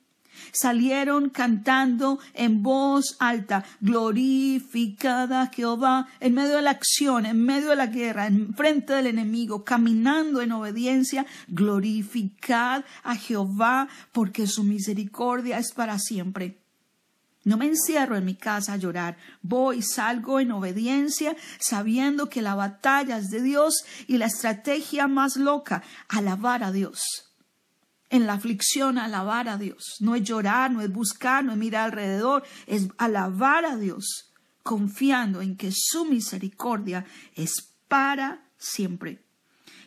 Salieron 0.51 1.29
cantando 1.29 2.17
en 2.33 2.63
voz 2.63 3.15
alta, 3.19 3.63
glorificada 3.81 5.51
Jehová, 5.53 6.07
en 6.19 6.33
medio 6.33 6.55
de 6.55 6.63
la 6.63 6.71
acción, 6.71 7.27
en 7.27 7.45
medio 7.45 7.69
de 7.69 7.75
la 7.75 7.85
guerra, 7.85 8.25
en 8.25 8.55
frente 8.55 8.93
del 8.93 9.05
enemigo, 9.05 9.63
caminando 9.63 10.41
en 10.41 10.53
obediencia, 10.53 11.27
glorificad 11.49 12.83
a 13.03 13.15
Jehová, 13.15 13.89
porque 14.11 14.47
su 14.47 14.63
misericordia 14.63 15.59
es 15.59 15.71
para 15.71 15.99
siempre. 15.99 16.58
No 17.49 17.57
me 17.57 17.65
encierro 17.65 18.15
en 18.15 18.25
mi 18.25 18.35
casa 18.35 18.73
a 18.73 18.77
llorar, 18.77 19.17
voy, 19.41 19.81
salgo 19.81 20.39
en 20.39 20.51
obediencia, 20.51 21.35
sabiendo 21.59 22.29
que 22.29 22.43
la 22.43 22.53
batalla 22.53 23.17
es 23.17 23.31
de 23.31 23.41
Dios 23.41 23.85
y 24.05 24.19
la 24.19 24.27
estrategia 24.27 25.07
más 25.07 25.35
loca, 25.35 25.81
alabar 26.09 26.63
a 26.63 26.71
Dios. 26.71 27.01
En 28.11 28.27
la 28.27 28.33
aflicción, 28.33 28.99
alabar 28.99 29.49
a 29.49 29.57
Dios. 29.57 29.95
No 29.99 30.13
es 30.13 30.21
llorar, 30.21 30.69
no 30.69 30.81
es 30.81 30.93
buscar, 30.93 31.43
no 31.43 31.53
es 31.53 31.57
mirar 31.57 31.85
alrededor, 31.85 32.43
es 32.67 32.87
alabar 32.99 33.65
a 33.65 33.77
Dios, 33.77 34.31
confiando 34.61 35.41
en 35.41 35.57
que 35.57 35.71
su 35.73 36.05
misericordia 36.05 37.07
es 37.33 37.73
para 37.87 38.43
siempre. 38.59 39.23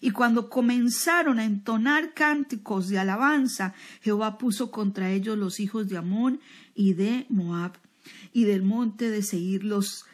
Y 0.02 0.11
cuando 0.11 0.50
comenzaron 0.50 1.38
a 1.38 1.44
entonar 1.44 2.12
cánticos 2.12 2.88
de 2.88 2.99
alabanza, 2.99 3.73
Jehová 4.02 4.37
puso 4.37 4.73
contra 4.73 5.12
ellos 5.12 5.38
los 5.38 5.61
hijos 5.61 5.88
de 5.88 5.97
Amón 5.97 6.40
y 6.75 6.94
de 6.94 7.25
Moab 7.28 7.78
y 8.32 8.42
del 8.42 8.64
monte 8.64 9.11
de 9.11 9.23
Seir 9.23 9.62
los 9.62 10.04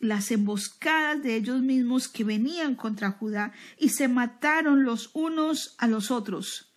las 0.00 0.30
emboscadas 0.30 1.22
de 1.22 1.36
ellos 1.36 1.60
mismos 1.60 2.08
que 2.08 2.24
venían 2.24 2.74
contra 2.74 3.10
Judá 3.10 3.52
y 3.78 3.90
se 3.90 4.08
mataron 4.08 4.84
los 4.84 5.10
unos 5.12 5.74
a 5.76 5.88
los 5.88 6.10
otros. 6.10 6.72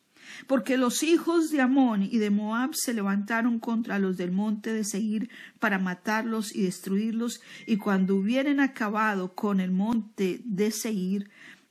Porque 0.46 0.76
los 0.76 1.02
hijos 1.04 1.52
de 1.52 1.62
Amón 1.62 2.04
y 2.04 2.18
de 2.18 2.32
Moab 2.32 2.76
se 2.76 2.94
levantaron 2.94 3.60
contra 3.60 3.98
los 3.98 4.18
del 4.18 4.34
monte 4.34 4.74
de 4.74 4.84
Seir 4.84 5.30
para 5.60 5.80
matarlos 5.80 6.54
y 6.54 6.64
destruirlos, 6.64 7.40
y 7.66 7.78
cuando 7.78 8.16
hubieren 8.18 8.60
acabado 8.60 9.34
con 9.36 9.62
el 9.62 9.72
monte 9.72 10.42
de 10.44 10.72
Seir, 10.72 11.30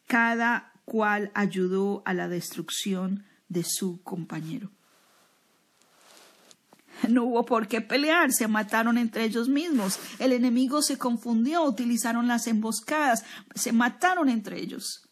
cada 0.08 0.72
cual 0.84 1.30
ayudó 1.34 2.02
a 2.04 2.14
la 2.14 2.28
destrucción 2.28 3.24
de 3.48 3.62
su 3.62 4.02
compañero. 4.02 4.70
No 7.08 7.24
hubo 7.24 7.44
por 7.44 7.68
qué 7.68 7.80
pelear, 7.80 8.32
se 8.32 8.48
mataron 8.48 8.98
entre 8.98 9.24
ellos 9.24 9.48
mismos. 9.48 10.00
El 10.18 10.32
enemigo 10.32 10.82
se 10.82 10.98
confundió, 10.98 11.62
utilizaron 11.62 12.26
las 12.26 12.48
emboscadas, 12.48 13.24
se 13.54 13.70
mataron 13.70 14.28
entre 14.28 14.58
ellos. 14.60 15.08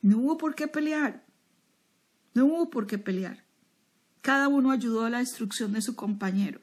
No 0.00 0.18
hubo 0.18 0.36
por 0.36 0.56
qué 0.56 0.66
pelear. 0.66 1.24
No 2.34 2.46
hubo 2.46 2.70
por 2.70 2.86
qué 2.86 2.98
pelear. 2.98 3.44
Cada 4.20 4.48
uno 4.48 4.72
ayudó 4.72 5.04
a 5.04 5.10
la 5.10 5.18
destrucción 5.18 5.72
de 5.72 5.82
su 5.82 5.94
compañero. 5.94 6.60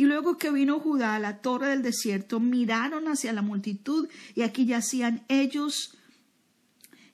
Y 0.00 0.04
luego 0.06 0.38
que 0.38 0.50
vino 0.50 0.80
Judá 0.80 1.16
a 1.16 1.18
la 1.18 1.42
torre 1.42 1.68
del 1.68 1.82
desierto, 1.82 2.40
miraron 2.40 3.06
hacia 3.06 3.34
la 3.34 3.42
multitud 3.42 4.08
y 4.34 4.40
aquí 4.40 4.64
yacían 4.64 5.26
ellos 5.28 5.94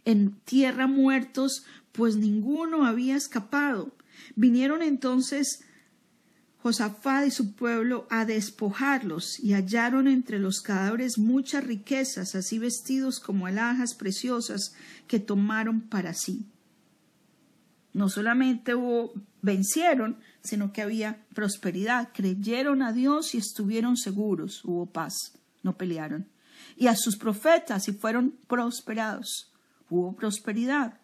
en 0.05 0.37
tierra 0.45 0.87
muertos, 0.87 1.64
pues 1.90 2.14
ninguno 2.14 2.87
había 2.87 3.16
escapado. 3.16 3.90
Vinieron 4.37 4.83
entonces 4.83 5.64
Josafat 6.59 7.26
y 7.26 7.33
su 7.33 7.57
pueblo 7.57 8.07
a 8.09 8.25
despojarlos 8.25 9.40
y 9.40 9.55
hallaron 9.55 10.07
entre 10.07 10.38
los 10.38 10.61
cadáveres 10.61 11.19
muchas 11.19 11.64
riquezas, 11.64 12.37
así 12.37 12.61
vestidos 12.61 13.19
como 13.19 13.47
alhajas 13.47 13.97
preciosas 13.97 14.75
que 15.09 15.19
tomaron 15.19 15.81
para 15.81 16.14
sí. 16.14 16.47
No 17.97 18.11
solamente 18.11 18.75
hubo, 18.75 19.15
vencieron, 19.41 20.21
sino 20.43 20.71
que 20.71 20.83
había 20.83 21.25
prosperidad. 21.33 22.11
Creyeron 22.12 22.83
a 22.83 22.93
Dios 22.93 23.35
y 23.35 23.38
estuvieron 23.38 23.97
seguros. 23.97 24.62
Hubo 24.67 24.85
paz, 24.85 25.38
no 25.62 25.79
pelearon. 25.79 26.29
Y 26.76 26.88
a 26.88 26.95
sus 26.95 27.17
profetas 27.17 27.88
y 27.88 27.95
fueron 27.95 28.33
prosperados. 28.49 29.50
Hubo 29.88 30.15
prosperidad. 30.15 31.00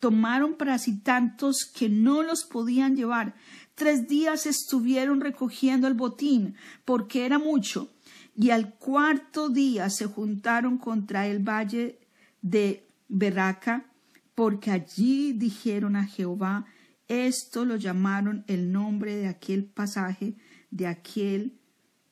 Tomaron 0.00 0.54
para 0.54 0.76
sí 0.78 0.98
tantos 0.98 1.70
que 1.72 1.88
no 1.88 2.24
los 2.24 2.42
podían 2.42 2.96
llevar. 2.96 3.36
Tres 3.76 4.08
días 4.08 4.46
estuvieron 4.46 5.20
recogiendo 5.20 5.86
el 5.86 5.94
botín, 5.94 6.56
porque 6.84 7.26
era 7.26 7.38
mucho. 7.38 7.94
Y 8.34 8.50
al 8.50 8.74
cuarto 8.74 9.50
día 9.50 9.88
se 9.88 10.06
juntaron 10.06 10.78
contra 10.78 11.28
el 11.28 11.48
valle 11.48 12.00
de 12.42 12.88
Berraca, 13.06 13.93
porque 14.34 14.70
allí 14.70 15.32
dijeron 15.32 15.96
a 15.96 16.06
Jehová, 16.06 16.66
esto 17.08 17.64
lo 17.64 17.76
llamaron 17.76 18.44
el 18.46 18.72
nombre 18.72 19.16
de 19.16 19.28
aquel 19.28 19.64
pasaje, 19.64 20.36
de 20.70 20.86
aquel 20.86 21.60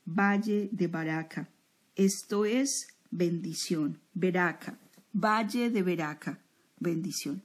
valle 0.04 0.68
de 0.72 0.86
Baraca. 0.86 1.48
Esto 1.96 2.44
es 2.44 2.86
bendición, 3.10 4.00
Beraca, 4.14 4.78
valle 5.12 5.70
de 5.70 5.82
Beraca, 5.82 6.42
bendición. 6.78 7.42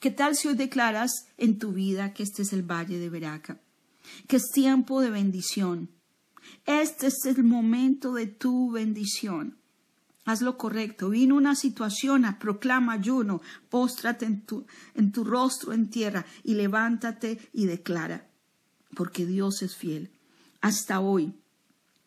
¿Qué 0.00 0.10
tal 0.10 0.36
si 0.36 0.48
hoy 0.48 0.54
declaras 0.54 1.26
en 1.36 1.58
tu 1.58 1.72
vida 1.72 2.12
que 2.12 2.22
este 2.22 2.42
es 2.42 2.52
el 2.52 2.62
valle 2.62 2.98
de 2.98 3.10
Beraca? 3.10 3.60
Que 4.28 4.36
es 4.36 4.50
tiempo 4.52 5.00
de 5.00 5.10
bendición. 5.10 5.90
Este 6.66 7.08
es 7.08 7.24
el 7.24 7.42
momento 7.42 8.14
de 8.14 8.26
tu 8.26 8.70
bendición. 8.70 9.58
Haz 10.24 10.42
lo 10.42 10.56
correcto. 10.56 11.10
Vino 11.10 11.36
una 11.36 11.54
situación, 11.54 12.24
proclama 12.38 12.94
ayuno, 12.94 13.42
póstrate 13.68 14.26
en 14.26 14.42
tu, 14.42 14.66
en 14.94 15.12
tu 15.12 15.24
rostro 15.24 15.72
en 15.72 15.90
tierra 15.90 16.24
y 16.42 16.54
levántate 16.54 17.38
y 17.52 17.66
declara, 17.66 18.28
porque 18.94 19.26
Dios 19.26 19.62
es 19.62 19.76
fiel. 19.76 20.10
Hasta 20.60 21.00
hoy. 21.00 21.34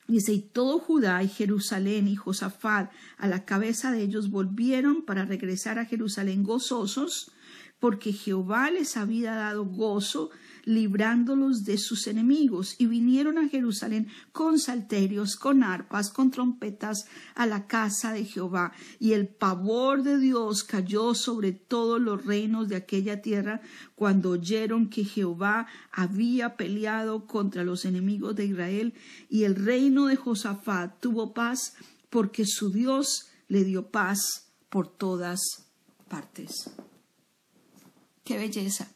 Dice, 0.07 0.31
y 0.31 0.39
todo 0.39 0.79
Judá 0.79 1.21
y 1.21 1.27
Jerusalén 1.27 2.07
y 2.07 2.15
Josafat 2.15 2.91
a 3.17 3.27
la 3.27 3.43
cabeza 3.43 3.91
de 3.91 4.01
ellos 4.01 4.31
volvieron 4.31 5.03
para 5.03 5.25
regresar 5.25 5.79
a 5.79 5.85
Jerusalén 5.85 6.43
gozosos, 6.43 7.31
porque 7.79 8.11
Jehová 8.11 8.71
les 8.71 8.97
había 8.97 9.35
dado 9.35 9.65
gozo 9.65 10.31
librándolos 10.67 11.63
de 11.63 11.77
sus 11.77 12.07
enemigos, 12.07 12.75
y 12.77 12.87
vinieron 12.87 13.37
a 13.37 13.47
Jerusalén 13.47 14.09
con 14.33 14.59
salterios, 14.59 15.37
con 15.37 15.63
arpas, 15.63 16.11
con 16.11 16.29
trompetas 16.29 17.05
a 17.35 17.45
la 17.45 17.67
casa 17.67 18.11
de 18.11 18.25
Jehová, 18.25 18.73
y 18.99 19.13
el 19.13 19.29
pavor 19.29 20.03
de 20.03 20.17
Dios 20.17 20.65
cayó 20.65 21.13
sobre 21.13 21.53
todos 21.53 22.01
los 22.01 22.25
reinos 22.25 22.67
de 22.67 22.75
aquella 22.75 23.21
tierra 23.21 23.61
cuando 23.95 24.31
oyeron 24.31 24.89
que 24.89 25.05
Jehová 25.05 25.67
había 25.89 26.57
peleado 26.57 27.27
contra 27.27 27.63
los 27.63 27.85
enemigos 27.85 28.35
de 28.35 28.47
Israel, 28.47 28.93
y 29.29 29.45
el 29.45 29.55
reino 29.55 30.07
de 30.07 30.17
Josafat 30.17 30.99
tuvo 30.99 31.33
paz 31.33 31.75
porque 32.09 32.45
su 32.45 32.71
Dios 32.71 33.29
le 33.47 33.63
dio 33.63 33.89
paz 33.89 34.51
por 34.69 34.89
todas 34.89 35.39
partes. 36.09 36.71
Qué 38.27 38.37
belleza. 38.37 38.89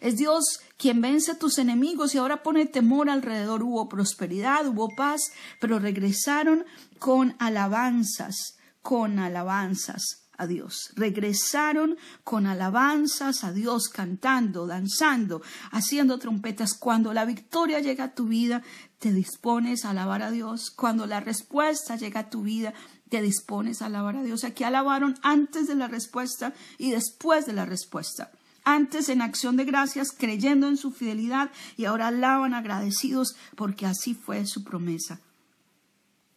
Es 0.00 0.16
Dios 0.16 0.58
quien 0.76 1.00
vence 1.00 1.30
a 1.30 1.38
tus 1.38 1.58
enemigos 1.58 2.16
y 2.16 2.18
ahora 2.18 2.42
pone 2.42 2.66
temor 2.66 3.08
alrededor. 3.08 3.62
Hubo 3.62 3.88
prosperidad, 3.88 4.66
hubo 4.66 4.88
paz, 4.96 5.30
pero 5.60 5.78
regresaron 5.78 6.64
con 6.98 7.36
alabanzas, 7.38 8.58
con 8.82 9.20
alabanzas 9.20 10.24
a 10.36 10.48
Dios. 10.48 10.90
Regresaron 10.96 11.96
con 12.24 12.46
alabanzas 12.46 13.44
a 13.44 13.52
Dios, 13.52 13.88
cantando, 13.88 14.66
danzando, 14.66 15.42
haciendo 15.70 16.18
trompetas. 16.18 16.74
Cuando 16.74 17.12
la 17.12 17.24
victoria 17.24 17.78
llega 17.78 18.02
a 18.02 18.14
tu 18.16 18.26
vida, 18.26 18.64
te 18.98 19.12
dispones 19.12 19.84
a 19.84 19.90
alabar 19.90 20.22
a 20.22 20.32
Dios. 20.32 20.72
Cuando 20.72 21.06
la 21.06 21.20
respuesta 21.20 21.94
llega 21.94 22.18
a 22.18 22.30
tu 22.30 22.42
vida, 22.42 22.74
te 23.08 23.22
dispones 23.22 23.80
a 23.80 23.86
alabar 23.86 24.16
a 24.16 24.24
Dios. 24.24 24.42
Aquí 24.42 24.64
alabaron 24.64 25.14
antes 25.22 25.68
de 25.68 25.76
la 25.76 25.86
respuesta 25.86 26.52
y 26.78 26.90
después 26.90 27.46
de 27.46 27.52
la 27.52 27.64
respuesta 27.64 28.32
antes 28.64 29.08
en 29.08 29.22
acción 29.22 29.56
de 29.56 29.64
gracias, 29.64 30.12
creyendo 30.12 30.68
en 30.68 30.76
su 30.76 30.92
fidelidad, 30.92 31.50
y 31.76 31.84
ahora 31.84 32.08
alaban 32.08 32.54
agradecidos 32.54 33.36
porque 33.56 33.86
así 33.86 34.14
fue 34.14 34.46
su 34.46 34.64
promesa. 34.64 35.20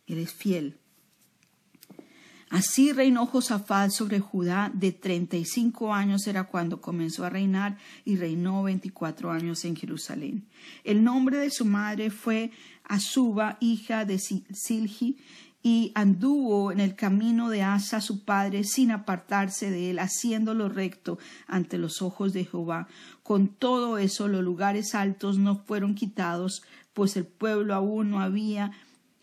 Eres 0.08 0.34
fiel. 0.34 0.78
Así 2.50 2.94
reinó 2.94 3.26
Josafat 3.26 3.90
sobre 3.90 4.20
Judá 4.20 4.72
de 4.74 4.92
treinta 4.92 5.36
y 5.36 5.46
cinco 5.46 5.94
años 5.94 6.28
era 6.28 6.44
cuando 6.44 6.80
comenzó 6.80 7.26
a 7.26 7.30
reinar 7.30 7.78
y 8.06 8.18
reinó 8.18 8.64
veinticuatro 8.64 9.32
años 9.32 9.66
en 9.66 9.76
Jerusalén. 9.76 10.48
El 10.84 11.04
nombre 11.04 11.38
de 11.38 11.50
su 11.50 11.66
madre 11.66 12.12
fue 12.12 12.52
Azuba, 12.84 13.58
hija 13.60 14.06
de 14.06 14.20
Silgi, 14.20 15.18
y 15.68 15.92
anduvo 15.96 16.72
en 16.72 16.80
el 16.80 16.94
camino 16.94 17.50
de 17.50 17.64
Asa 17.64 18.00
su 18.00 18.24
padre 18.24 18.64
sin 18.64 18.92
apartarse 18.92 19.72
de 19.72 19.90
él, 19.90 19.98
haciéndolo 19.98 20.70
recto 20.70 21.18
ante 21.48 21.80
los 21.80 22.04
ojos 22.04 22.34
de 22.34 22.46
Jehová. 22.46 22.88
Con 23.24 23.48
todo 23.48 23.98
eso 23.98 24.28
los 24.28 24.44
lugares 24.44 24.94
altos 24.94 25.40
no 25.40 25.58
fueron 25.58 25.96
quitados, 25.96 26.62
pues 26.94 27.18
el 27.18 27.26
pueblo 27.26 27.74
aún 27.74 28.12
no 28.12 28.20
había 28.20 28.74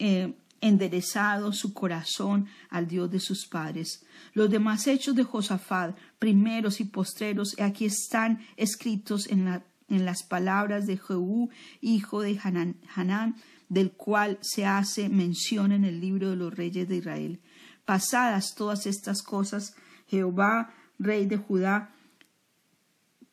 eh, 0.01 0.35
enderezado 0.61 1.53
su 1.53 1.73
corazón 1.75 2.49
al 2.71 2.89
Dios 2.89 3.09
de 3.13 3.21
sus 3.21 3.47
padres. 3.47 4.05
Los 4.35 4.51
demás 4.51 4.89
hechos 4.89 5.15
de 5.15 5.23
Josafat, 5.23 5.97
primeros 6.19 6.81
y 6.81 6.87
postreros, 6.87 7.55
aquí 7.61 7.85
están 7.85 8.41
escritos 8.57 9.29
en, 9.29 9.45
la, 9.45 9.63
en 9.89 10.05
las 10.05 10.25
palabras 10.25 10.89
de 10.89 10.97
Jehú, 10.97 11.51
hijo 11.81 12.21
de 12.21 12.37
Hanán, 12.43 13.37
del 13.73 13.93
cual 13.93 14.37
se 14.43 14.67
hace 14.67 15.09
mención 15.09 15.73
en 15.73 15.87
el 15.87 15.99
libro 15.99 16.29
de 16.29 16.37
los 16.37 16.55
reyes 16.55 16.91
de 16.91 16.97
Israel. 16.97 17.41
Pasadas 17.87 18.55
todas 18.55 18.87
estas 18.87 19.23
cosas, 19.23 19.75
Jehová, 20.09 20.75
rey 20.99 21.25
de 21.25 21.39
Judá, 21.39 21.95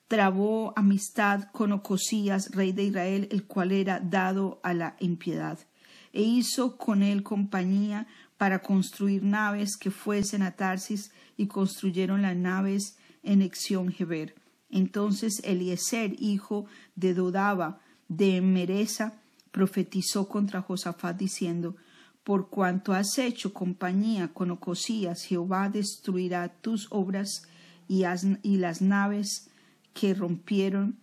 trabó 0.08 0.72
amistad 0.78 1.52
con 1.52 1.74
Ocosías, 1.74 2.52
rey 2.52 2.72
de 2.72 2.86
Israel, 2.86 3.28
el 3.32 3.48
cual 3.48 3.74
era 3.74 4.00
dado 4.00 4.62
a 4.64 4.74
la 4.74 4.96
impiedad, 5.02 5.60
e 6.14 6.22
hizo 6.22 6.78
con 6.78 7.04
él 7.04 7.22
compañía 7.22 8.08
para 8.38 8.62
construir 8.62 9.24
naves 9.24 9.76
que 9.76 9.92
fuesen 9.92 10.42
a 10.42 10.56
Tarsis, 10.56 11.12
y 11.36 11.48
construyeron 11.48 12.22
las 12.22 12.38
naves 12.38 12.98
en 13.24 13.42
Exión 13.42 13.92
Geber. 13.92 14.36
Entonces 14.70 15.42
Eliezer, 15.44 16.16
hijo 16.18 16.66
de 16.96 17.14
Dodaba, 17.14 17.82
de 18.08 18.40
Mereza, 18.40 19.19
profetizó 19.52 20.28
contra 20.28 20.62
Josafat 20.62 21.18
diciendo, 21.18 21.76
Por 22.24 22.50
cuanto 22.50 22.94
has 22.94 23.18
hecho 23.18 23.54
compañía 23.54 24.34
con 24.34 24.52
Ocosías, 24.52 25.24
Jehová 25.24 25.70
destruirá 25.70 26.50
tus 26.62 26.88
obras 26.92 27.44
y, 27.88 28.04
las 28.58 28.82
naves 28.82 29.50
que 29.94 30.14
rompieron 30.14 31.00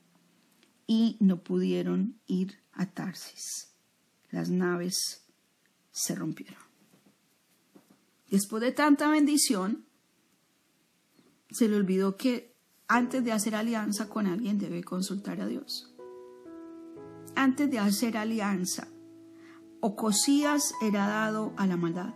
y 0.87 1.17
no 1.19 1.43
pudieron 1.43 2.21
ir 2.27 2.61
a 2.73 2.87
Tarsis. 2.87 3.73
Las 4.31 4.51
naves 4.51 5.25
se 5.91 6.15
rompieron. 6.15 6.63
Después 8.31 8.63
de 8.63 8.73
tanta 8.73 9.09
bendición, 9.09 9.85
se 11.51 11.69
le 11.69 11.77
olvidó 11.77 12.17
que 12.17 12.55
antes 12.87 13.25
de 13.25 13.33
hacer 13.33 13.55
alianza 13.55 14.09
con 14.09 14.27
alguien 14.27 14.59
debe 14.59 14.85
consultar 14.85 15.41
a 15.41 15.47
Dios 15.47 15.96
antes 17.37 17.71
de 17.71 17.79
hacer 17.79 18.17
alianza, 18.17 18.89
Ocosías 19.81 20.75
era 20.83 21.07
dado 21.07 21.53
a 21.57 21.67
la 21.67 21.77
maldad. 21.77 22.15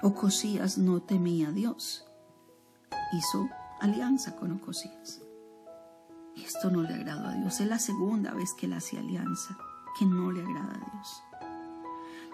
Ocosías 0.00 0.78
no 0.78 1.02
temía 1.02 1.48
a 1.48 1.52
Dios. 1.52 2.06
Hizo 3.12 3.48
alianza 3.80 4.36
con 4.36 4.52
Ocosías. 4.52 5.20
Esto 6.36 6.70
no 6.70 6.82
le 6.82 6.94
agradó 6.94 7.26
a 7.26 7.34
Dios. 7.34 7.60
Es 7.60 7.66
la 7.66 7.80
segunda 7.80 8.32
vez 8.32 8.54
que 8.54 8.66
él 8.66 8.72
hace 8.72 8.96
alianza, 8.96 9.58
que 9.98 10.06
no 10.06 10.30
le 10.30 10.42
agrada 10.42 10.72
a 10.72 10.92
Dios. 10.92 11.22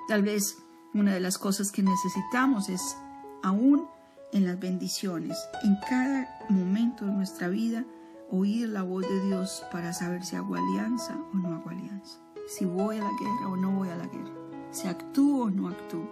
Tal 0.08 0.22
vez 0.22 0.58
una 0.92 1.14
de 1.14 1.20
las 1.20 1.38
cosas 1.38 1.72
que 1.72 1.82
necesitamos 1.82 2.68
es, 2.68 2.96
aún 3.42 3.88
en 4.32 4.44
las 4.44 4.60
bendiciones, 4.60 5.38
en 5.62 5.76
cada 5.88 6.28
momento 6.50 7.06
de 7.06 7.12
nuestra 7.12 7.48
vida, 7.48 7.84
oír 8.30 8.68
la 8.68 8.82
voz 8.82 9.08
de 9.08 9.20
Dios 9.26 9.64
para 9.70 9.92
saber 9.92 10.24
si 10.24 10.36
hago 10.36 10.56
alianza 10.56 11.16
o 11.32 11.36
no 11.36 11.54
hago 11.54 11.70
alianza, 11.70 12.20
si 12.46 12.64
voy 12.64 12.96
a 12.96 13.02
la 13.04 13.10
guerra 13.20 13.48
o 13.48 13.56
no 13.56 13.70
voy 13.72 13.88
a 13.88 13.96
la 13.96 14.06
guerra, 14.06 14.32
si 14.70 14.88
actúo 14.88 15.44
o 15.44 15.50
no 15.50 15.68
actúo, 15.68 16.08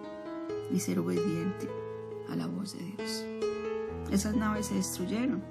y 0.71 0.81
ser 0.81 0.99
obediente 0.99 1.69
a 2.29 2.37
la 2.37 2.47
voz 2.47 2.77
de 2.77 2.85
Dios. 2.85 3.25
Esas 4.11 4.35
naves 4.35 4.67
se 4.67 4.75
destruyeron 4.75 5.43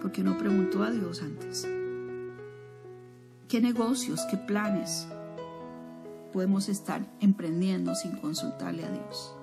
porque 0.00 0.22
no 0.22 0.36
preguntó 0.36 0.82
a 0.82 0.90
Dios 0.90 1.22
antes. 1.22 1.66
¿Qué 3.48 3.60
negocios, 3.60 4.20
qué 4.30 4.36
planes 4.36 5.06
podemos 6.32 6.68
estar 6.68 7.06
emprendiendo 7.20 7.94
sin 7.94 8.16
consultarle 8.16 8.84
a 8.84 8.90
Dios? 8.90 9.34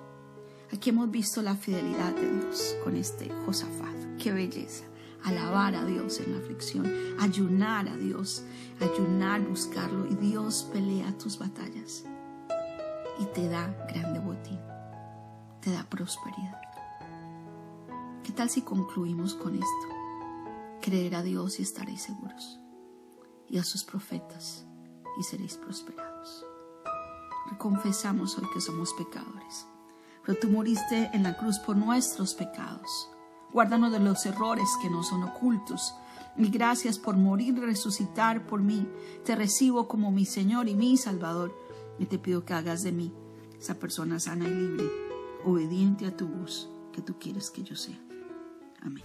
Aquí 0.72 0.90
hemos 0.90 1.10
visto 1.10 1.42
la 1.42 1.54
fidelidad 1.54 2.14
de 2.14 2.30
Dios 2.30 2.76
con 2.84 2.96
este 2.96 3.30
Josafat. 3.44 4.16
¡Qué 4.18 4.32
belleza! 4.32 4.84
Alabar 5.24 5.74
a 5.74 5.84
Dios 5.84 6.20
en 6.20 6.32
la 6.32 6.38
aflicción, 6.38 6.86
ayunar 7.20 7.88
a 7.88 7.96
Dios, 7.96 8.44
ayunar, 8.80 9.40
buscarlo 9.42 10.06
y 10.06 10.14
Dios 10.14 10.68
pelea 10.72 11.16
tus 11.18 11.38
batallas 11.38 12.04
y 13.18 13.24
te 13.26 13.48
da 13.48 13.68
grande 13.88 14.18
botín, 14.18 14.58
te 15.60 15.70
da 15.70 15.84
prosperidad. 15.84 16.60
¿Qué 18.24 18.32
tal 18.32 18.50
si 18.50 18.62
concluimos 18.62 19.34
con 19.34 19.54
esto? 19.54 19.88
Creer 20.80 21.14
a 21.16 21.22
Dios 21.22 21.60
y 21.60 21.62
estaréis 21.62 22.02
seguros, 22.02 22.58
y 23.48 23.58
a 23.58 23.64
sus 23.64 23.84
profetas 23.84 24.64
y 25.18 25.22
seréis 25.22 25.56
prosperados. 25.56 26.44
Reconfesamos 27.50 28.38
hoy 28.38 28.48
que 28.52 28.60
somos 28.60 28.92
pecadores, 28.94 29.66
pero 30.24 30.38
tú 30.38 30.48
moriste 30.48 31.10
en 31.12 31.22
la 31.22 31.36
cruz 31.36 31.58
por 31.58 31.76
nuestros 31.76 32.34
pecados 32.34 33.11
Guárdanos 33.52 33.92
de 33.92 34.00
los 34.00 34.24
errores 34.26 34.68
que 34.80 34.90
no 34.90 35.02
son 35.02 35.22
ocultos. 35.24 35.94
Y 36.36 36.48
gracias 36.48 36.98
por 36.98 37.16
morir 37.16 37.54
y 37.56 37.60
resucitar 37.60 38.46
por 38.46 38.62
mí. 38.62 38.88
Te 39.24 39.36
recibo 39.36 39.88
como 39.88 40.10
mi 40.10 40.24
Señor 40.24 40.68
y 40.68 40.74
mi 40.74 40.96
Salvador. 40.96 41.54
Y 41.98 42.06
te 42.06 42.18
pido 42.18 42.44
que 42.44 42.54
hagas 42.54 42.82
de 42.82 42.92
mí 42.92 43.12
esa 43.62 43.78
persona 43.78 44.18
sana 44.18 44.48
y 44.48 44.50
libre, 44.50 44.90
obediente 45.44 46.04
a 46.06 46.16
tu 46.16 46.26
voz 46.26 46.68
que 46.92 47.00
tú 47.00 47.14
quieres 47.18 47.50
que 47.50 47.62
yo 47.62 47.76
sea. 47.76 47.98
Amén. 48.80 49.04